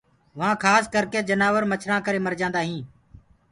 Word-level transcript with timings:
وهآن 0.39 0.59
کآس 0.63 0.83
ڪرڪي 0.93 1.19
جنآور 1.29 1.63
مڇرآن 1.71 1.99
ڪري 2.07 2.19
مر 2.25 2.33
جآندآهين 2.39 2.81